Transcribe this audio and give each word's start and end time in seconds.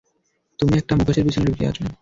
তুমি 0.59 0.73
একটা 0.77 0.93
মুখোশের 0.95 1.23
পেছনে 1.25 1.45
লুকিয়ে 1.47 1.69
আছো! 1.71 1.83